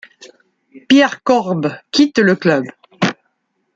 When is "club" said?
2.35-2.65